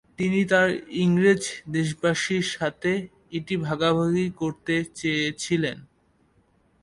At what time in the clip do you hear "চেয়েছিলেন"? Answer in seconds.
4.95-5.77